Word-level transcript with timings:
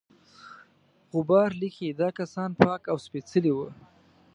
غبار 1.13 1.49
لیکي 1.61 1.87
دا 1.99 2.09
کسان 2.17 2.49
پاک 2.59 2.81
او 2.91 2.97
سپیڅلي 3.05 3.51
وه. 3.57 3.67